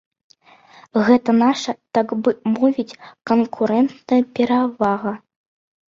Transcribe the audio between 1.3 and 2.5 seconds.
наша, так бы